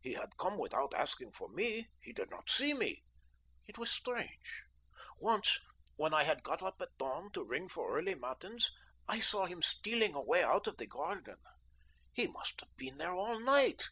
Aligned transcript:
He 0.00 0.14
had 0.14 0.38
come 0.38 0.56
without 0.56 0.94
asking 0.94 1.32
for 1.32 1.50
me. 1.50 1.90
He 2.00 2.14
did 2.14 2.30
not 2.30 2.48
see 2.48 2.72
me. 2.72 3.04
It 3.66 3.76
was 3.76 3.90
strange. 3.90 4.64
Once, 5.20 5.60
when 5.96 6.14
I 6.14 6.22
had 6.24 6.42
got 6.42 6.62
up 6.62 6.80
at 6.80 6.96
dawn 6.96 7.30
to 7.32 7.44
ring 7.44 7.68
for 7.68 7.98
early 7.98 8.14
matins, 8.14 8.70
I 9.06 9.20
saw 9.20 9.44
him 9.44 9.60
stealing 9.60 10.14
away 10.14 10.42
out 10.42 10.66
of 10.66 10.78
the 10.78 10.86
garden. 10.86 11.36
He 12.14 12.26
must 12.26 12.60
have 12.62 12.74
been 12.78 12.96
there 12.96 13.12
all 13.12 13.38
the 13.38 13.44
night. 13.44 13.90